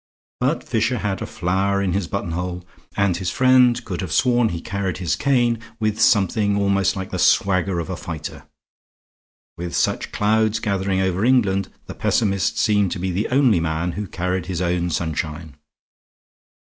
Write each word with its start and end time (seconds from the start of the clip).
But 0.39 0.63
Fisher 0.63 0.97
had 0.97 1.21
a 1.21 1.27
flower 1.27 1.79
in 1.79 1.93
his 1.93 2.07
buttonhole, 2.07 2.65
and 2.97 3.15
his 3.15 3.29
friend 3.29 3.85
could 3.85 4.01
have 4.01 4.11
sworn 4.11 4.49
he 4.49 4.59
carried 4.59 4.97
his 4.97 5.15
cane 5.15 5.59
with 5.79 6.01
something 6.01 6.57
almost 6.57 6.95
like 6.95 7.11
the 7.11 7.19
swagger 7.19 7.77
of 7.79 7.87
a 7.87 7.95
fighter. 7.95 8.45
With 9.59 9.75
such 9.75 10.11
clouds 10.11 10.59
gathering 10.59 11.01
over 11.01 11.23
England, 11.23 11.69
the 11.85 11.93
pessimist 11.93 12.57
seemed 12.57 12.91
to 12.93 12.99
be 12.99 13.11
the 13.11 13.27
only 13.27 13.59
man 13.59 13.91
who 13.91 14.07
carried 14.07 14.47
his 14.47 14.59
own 14.59 14.89
sunshine. 14.89 15.55